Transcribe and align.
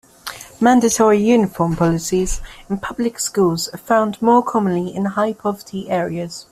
Mandatory 0.59 1.23
uniform 1.23 1.75
policies 1.75 2.41
in 2.71 2.79
public 2.79 3.19
schools 3.19 3.67
are 3.67 3.77
found 3.77 4.19
more 4.19 4.41
commonly 4.43 4.87
in 4.95 5.05
high-poverty 5.05 5.91
areas. 5.91 6.47